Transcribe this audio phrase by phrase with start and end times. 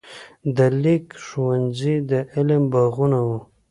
[0.55, 3.39] د لیک ښوونځي د علم باغونه وو.